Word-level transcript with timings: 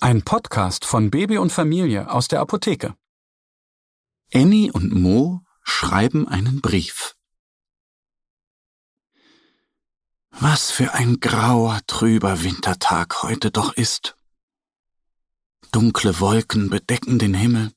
Ein 0.00 0.22
Podcast 0.22 0.84
von 0.84 1.10
Baby 1.10 1.38
und 1.38 1.50
Familie 1.50 2.08
aus 2.08 2.28
der 2.28 2.38
Apotheke. 2.40 2.94
Annie 4.32 4.70
und 4.70 4.92
Mo 4.94 5.42
schreiben 5.64 6.28
einen 6.28 6.60
Brief. 6.60 7.16
Was 10.30 10.70
für 10.70 10.94
ein 10.94 11.18
grauer, 11.18 11.80
trüber 11.88 12.44
Wintertag 12.44 13.24
heute 13.24 13.50
doch 13.50 13.72
ist. 13.72 14.16
Dunkle 15.72 16.20
Wolken 16.20 16.70
bedecken 16.70 17.18
den 17.18 17.34
Himmel. 17.34 17.72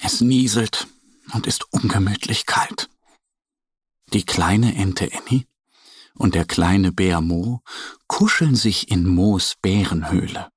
Es 0.00 0.22
nieselt 0.22 0.86
und 1.34 1.46
ist 1.46 1.70
ungemütlich 1.70 2.46
kalt. 2.46 2.88
Die 4.14 4.24
kleine 4.24 4.74
Ente 4.74 5.10
Annie 5.12 5.44
und 6.14 6.34
der 6.34 6.46
kleine 6.46 6.92
Bär 6.92 7.20
Mo 7.20 7.60
kuscheln 8.06 8.56
sich 8.56 8.90
in 8.90 9.06
Moos 9.06 9.56
Bärenhöhle. 9.60 10.49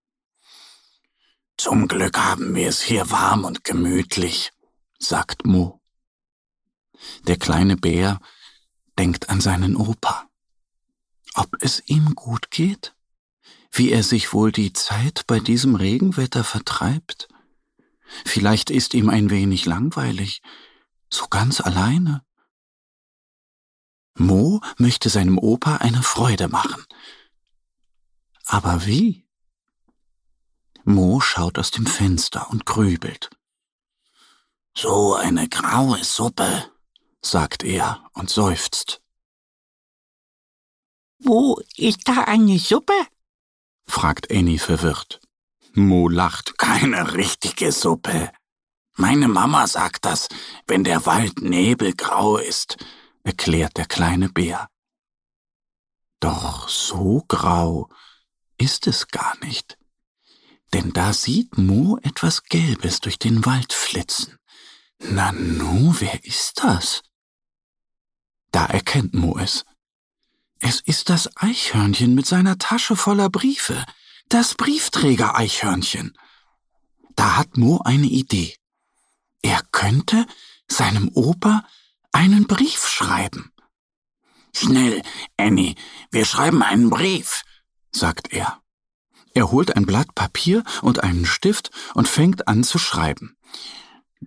Zum 1.63 1.87
Glück 1.87 2.17
haben 2.17 2.55
wir 2.55 2.67
es 2.67 2.81
hier 2.81 3.09
warm 3.09 3.45
und 3.45 3.63
gemütlich, 3.63 4.51
sagt 4.99 5.45
Mo. 5.45 5.79
Der 7.25 7.37
kleine 7.37 7.77
Bär 7.77 8.19
denkt 8.99 9.29
an 9.29 9.39
seinen 9.39 9.77
Opa. 9.77 10.27
Ob 11.35 11.55
es 11.61 11.81
ihm 11.85 12.15
gut 12.15 12.51
geht? 12.51 12.97
Wie 13.71 13.93
er 13.93 14.03
sich 14.03 14.33
wohl 14.33 14.51
die 14.51 14.73
Zeit 14.73 15.23
bei 15.25 15.39
diesem 15.39 15.75
Regenwetter 15.75 16.43
vertreibt? 16.43 17.29
Vielleicht 18.25 18.69
ist 18.69 18.93
ihm 18.93 19.07
ein 19.07 19.29
wenig 19.29 19.65
langweilig, 19.65 20.41
so 21.09 21.27
ganz 21.27 21.61
alleine. 21.61 22.25
Mo 24.15 24.59
möchte 24.75 25.07
seinem 25.07 25.37
Opa 25.37 25.77
eine 25.77 26.03
Freude 26.03 26.49
machen. 26.49 26.83
Aber 28.47 28.85
wie? 28.85 29.22
Mo 30.85 31.21
schaut 31.21 31.57
aus 31.57 31.71
dem 31.71 31.85
Fenster 31.85 32.49
und 32.49 32.65
grübelt. 32.65 33.29
So 34.75 35.15
eine 35.15 35.47
graue 35.47 36.03
Suppe, 36.03 36.69
sagt 37.21 37.63
er 37.63 38.03
und 38.13 38.29
seufzt. 38.29 39.01
Wo 41.19 41.61
ist 41.77 42.07
da 42.07 42.25
eine 42.25 42.59
Suppe? 42.59 42.93
fragt 43.87 44.29
Annie 44.29 44.59
verwirrt. 44.59 45.21
Mo 45.73 46.09
lacht. 46.09 46.57
Keine 46.57 47.13
richtige 47.13 47.71
Suppe. 47.71 48.31
Meine 48.95 49.27
Mama 49.29 49.67
sagt 49.67 50.03
das, 50.03 50.27
wenn 50.67 50.83
der 50.83 51.05
Wald 51.05 51.41
nebelgrau 51.41 52.37
ist, 52.37 52.77
erklärt 53.23 53.77
der 53.77 53.85
kleine 53.85 54.29
Bär. 54.29 54.67
Doch 56.19 56.67
so 56.67 57.23
grau 57.27 57.89
ist 58.57 58.85
es 58.87 59.07
gar 59.07 59.37
nicht 59.43 59.77
denn 60.73 60.91
da 60.91 61.13
sieht 61.13 61.57
Mo 61.57 61.97
etwas 62.01 62.43
Gelbes 62.43 62.99
durch 62.99 63.19
den 63.19 63.45
Wald 63.45 63.73
flitzen. 63.73 64.37
Nanu, 64.99 65.95
wer 65.99 66.23
ist 66.25 66.63
das? 66.63 67.01
Da 68.51 68.65
erkennt 68.65 69.13
Mo 69.13 69.37
es. 69.37 69.65
Es 70.59 70.79
ist 70.79 71.09
das 71.09 71.29
Eichhörnchen 71.37 72.15
mit 72.15 72.25
seiner 72.25 72.57
Tasche 72.57 72.95
voller 72.95 73.29
Briefe, 73.29 73.85
das 74.29 74.55
Briefträger-Eichhörnchen. 74.55 76.17
Da 77.15 77.37
hat 77.37 77.57
Mo 77.57 77.81
eine 77.83 78.07
Idee. 78.07 78.55
Er 79.41 79.61
könnte 79.71 80.25
seinem 80.67 81.09
Opa 81.13 81.67
einen 82.11 82.47
Brief 82.47 82.87
schreiben. 82.87 83.51
Schnell, 84.55 85.01
Annie, 85.37 85.75
wir 86.11 86.25
schreiben 86.25 86.63
einen 86.63 86.89
Brief, 86.89 87.43
sagt 87.91 88.31
er. 88.31 88.62
Er 89.33 89.51
holt 89.51 89.75
ein 89.75 89.85
Blatt 89.85 90.13
Papier 90.15 90.63
und 90.81 91.03
einen 91.03 91.25
Stift 91.25 91.71
und 91.95 92.07
fängt 92.07 92.47
an 92.47 92.63
zu 92.63 92.77
schreiben. 92.77 93.35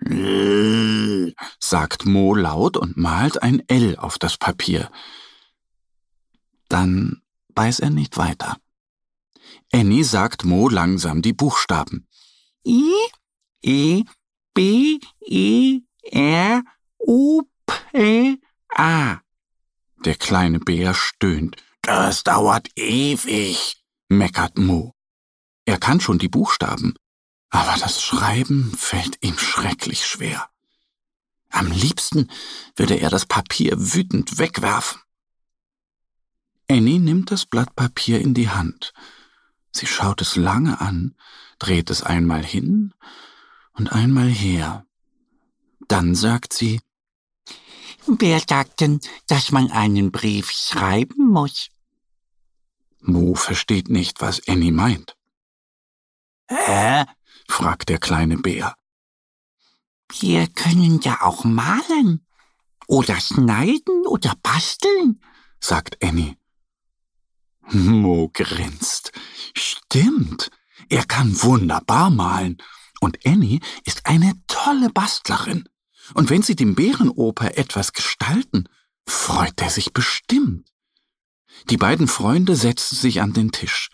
L, 0.05 1.35
sagt 1.59 2.05
Mo 2.05 2.35
laut 2.35 2.77
und 2.77 2.97
malt 2.97 3.43
ein 3.43 3.63
L 3.69 3.97
auf 3.97 4.19
das 4.19 4.37
Papier. 4.37 4.91
Dann 6.69 7.23
weiß 7.55 7.81
er 7.81 7.91
nicht 7.91 8.17
weiter. 8.19 8.57
Annie 9.73 10.05
sagt 10.05 10.45
Mo 10.45 10.69
langsam 10.69 11.23
die 11.23 11.33
Buchstaben. 11.33 12.07
I, 12.67 12.91
E, 13.63 14.05
B, 14.55 14.99
E, 15.21 15.81
R, 16.03 16.63
U, 16.99 17.43
P, 17.67 18.39
A. 18.75 19.21
Der 20.05 20.15
kleine 20.15 20.59
Bär 20.59 20.95
stöhnt. 20.95 21.57
Das 21.83 22.25
dauert 22.25 22.69
ewig, 22.77 23.77
meckert 24.09 24.59
Mo. 24.59 24.96
Er 25.67 25.79
kann 25.79 26.01
schon 26.01 26.19
die 26.19 26.29
Buchstaben, 26.29 26.95
aber 27.51 27.77
das 27.79 28.01
Schreiben 28.03 28.73
fällt 28.77 29.23
ihm 29.23 29.37
schrecklich 29.37 30.07
schwer. 30.07 30.49
Am 31.51 31.71
liebsten 31.71 32.31
würde 32.77 32.95
er 32.95 33.11
das 33.11 33.27
Papier 33.27 33.75
wütend 33.77 34.39
wegwerfen. 34.39 35.01
Annie 36.69 37.01
nimmt 37.01 37.31
das 37.31 37.47
Blatt 37.47 37.75
Papier 37.77 38.21
in 38.21 38.33
die 38.33 38.49
Hand. 38.49 38.93
Sie 39.73 39.87
schaut 39.87 40.23
es 40.23 40.37
lange 40.37 40.81
an, 40.81 41.17
dreht 41.59 41.91
es 41.91 42.03
einmal 42.03 42.45
hin 42.45 42.95
und 43.73 43.93
einmal 43.93 44.29
her. 44.29 44.87
Dann 45.89 46.15
sagt 46.15 46.53
sie, 46.53 46.81
Wer 48.07 48.41
sagt 48.41 48.81
denn, 48.81 49.01
dass 49.27 49.51
man 49.51 49.73
einen 49.73 50.13
Brief 50.13 50.51
schreiben 50.53 51.29
muss? 51.29 51.71
Mo 53.01 53.35
versteht 53.35 53.89
nicht, 53.89 54.21
was 54.21 54.47
Annie 54.47 54.71
meint. 54.73 55.17
Hä? 56.49 57.05
fragt 57.49 57.89
der 57.89 57.99
kleine 57.99 58.39
Bär. 58.39 58.75
Wir 60.19 60.47
können 60.47 61.01
ja 61.01 61.23
auch 61.23 61.45
malen 61.45 62.27
oder 62.87 63.21
schneiden 63.21 64.07
oder 64.07 64.35
basteln, 64.43 65.21
sagt 65.61 66.03
Annie. 66.03 66.37
Mo 67.69 68.31
grinst. 68.33 69.13
Stimmt, 69.55 70.51
er 70.89 71.05
kann 71.05 71.43
wunderbar 71.43 72.11
malen. 72.11 72.59
Und 73.01 73.27
Annie 73.27 73.61
ist 73.85 74.07
eine 74.07 74.33
tolle 74.47 74.91
Bastlerin. 74.91 75.69
Und 76.15 76.31
wenn 76.31 76.43
sie 76.43 76.55
dem 76.55 76.75
Bärenoper 76.75 77.59
etwas 77.59 77.93
gestalten, 77.93 78.69
freut 79.07 79.61
er 79.61 79.71
sich 79.71 79.93
bestimmt. 79.93 80.69
Die 81.71 81.77
beiden 81.77 82.07
Freunde 82.07 82.55
setzen 82.55 82.97
sich 82.97 83.21
an 83.21 83.33
den 83.33 83.51
Tisch. 83.51 83.91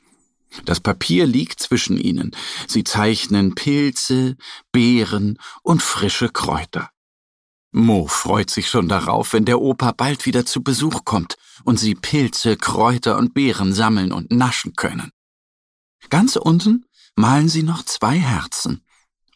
Das 0.64 0.80
Papier 0.80 1.26
liegt 1.26 1.60
zwischen 1.60 1.96
ihnen. 1.96 2.32
Sie 2.68 2.84
zeichnen 2.84 3.54
Pilze, 3.54 4.36
Beeren 4.70 5.38
und 5.62 5.82
frische 5.82 6.28
Kräuter. 6.28 6.90
Mo 7.72 8.06
freut 8.06 8.50
sich 8.50 8.68
schon 8.68 8.86
darauf, 8.88 9.32
wenn 9.32 9.46
der 9.46 9.60
Opa 9.60 9.92
bald 9.92 10.26
wieder 10.26 10.44
zu 10.44 10.62
Besuch 10.62 11.06
kommt 11.06 11.36
und 11.64 11.78
sie 11.78 11.94
Pilze, 11.94 12.56
Kräuter 12.58 13.16
und 13.16 13.32
Beeren 13.32 13.72
sammeln 13.72 14.12
und 14.12 14.30
naschen 14.30 14.74
können. 14.74 15.10
Ganz 16.10 16.36
unten 16.36 16.84
malen 17.16 17.48
sie 17.48 17.62
noch 17.62 17.82
zwei 17.82 18.18
Herzen 18.18 18.84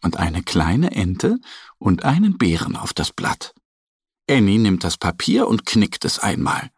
und 0.03 0.19
eine 0.19 0.43
kleine 0.43 0.91
Ente 0.91 1.39
und 1.79 2.05
einen 2.05 2.37
Bären 2.37 2.77
auf 2.77 2.93
das 2.93 3.11
Blatt. 3.11 3.55
Annie 4.29 4.59
nimmt 4.59 4.85
das 4.85 4.99
Papier 4.99 5.49
und 5.49 5.65
knickt 5.65 6.05
es 6.05 6.19
einmal. 6.19 6.71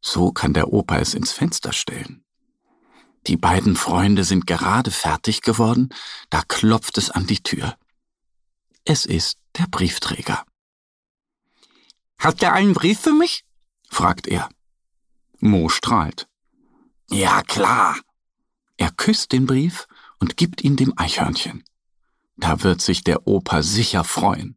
So 0.00 0.32
kann 0.32 0.54
der 0.54 0.72
Opa 0.72 0.98
es 0.98 1.14
ins 1.14 1.30
Fenster 1.30 1.72
stellen. 1.72 2.21
Die 3.26 3.36
beiden 3.36 3.76
Freunde 3.76 4.24
sind 4.24 4.46
gerade 4.46 4.90
fertig 4.90 5.42
geworden, 5.42 5.90
da 6.30 6.42
klopft 6.42 6.98
es 6.98 7.10
an 7.10 7.26
die 7.26 7.42
Tür. 7.42 7.76
Es 8.84 9.04
ist 9.06 9.38
der 9.58 9.66
Briefträger. 9.66 10.44
Hat 12.18 12.42
er 12.42 12.52
einen 12.52 12.74
Brief 12.74 13.00
für 13.00 13.12
mich? 13.12 13.44
fragt 13.88 14.26
er. 14.26 14.48
Mo 15.38 15.68
strahlt. 15.68 16.26
Ja, 17.10 17.42
klar. 17.42 17.96
Er 18.76 18.90
küsst 18.90 19.32
den 19.32 19.46
Brief 19.46 19.86
und 20.18 20.36
gibt 20.36 20.62
ihn 20.64 20.76
dem 20.76 20.94
Eichhörnchen. 20.96 21.64
Da 22.36 22.62
wird 22.62 22.80
sich 22.80 23.04
der 23.04 23.26
Opa 23.26 23.62
sicher 23.62 24.04
freuen. 24.04 24.56